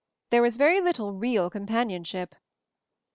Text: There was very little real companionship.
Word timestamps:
There 0.31 0.41
was 0.41 0.57
very 0.57 0.81
little 0.81 1.13
real 1.13 1.51
companionship. 1.51 2.33